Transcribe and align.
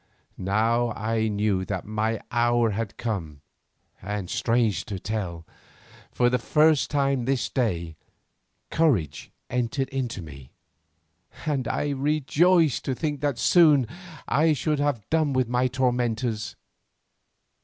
Now 0.39 0.89
I 0.93 1.27
knew 1.27 1.63
that 1.65 1.85
my 1.85 2.21
hour 2.31 2.71
had 2.71 2.97
come, 2.97 3.41
and 4.01 4.31
strange 4.31 4.83
to 4.85 4.97
tell, 4.97 5.45
for 6.11 6.27
the 6.27 6.39
first 6.39 6.89
time 6.89 7.25
this 7.25 7.49
day 7.49 7.95
courage 8.71 9.31
entered 9.51 9.89
into 9.89 10.23
me, 10.23 10.49
and 11.45 11.67
I 11.67 11.89
rejoiced 11.91 12.83
to 12.85 12.95
think 12.95 13.21
that 13.21 13.37
soon 13.37 13.85
I 14.27 14.53
should 14.53 14.79
have 14.79 15.07
done 15.11 15.33
with 15.33 15.47
my 15.47 15.67
tormentors. 15.67 16.55